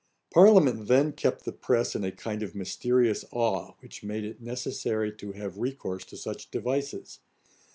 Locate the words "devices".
6.49-7.19